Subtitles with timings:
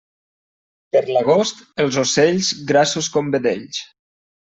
[0.95, 3.87] Per l'agost, els ocells, grassos com vedells.